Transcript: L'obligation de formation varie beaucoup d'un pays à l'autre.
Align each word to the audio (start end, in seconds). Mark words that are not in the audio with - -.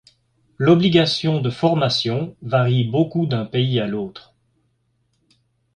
L'obligation 0.57 1.41
de 1.41 1.51
formation 1.51 2.35
varie 2.41 2.85
beaucoup 2.85 3.27
d'un 3.27 3.45
pays 3.45 3.79
à 3.79 3.85
l'autre. 3.85 4.33